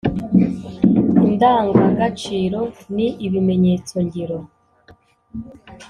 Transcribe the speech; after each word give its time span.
indangagaciro 1.27 2.61
ni 2.95 3.07
ibimenyetso 3.25 3.95
ngiro 4.05 4.39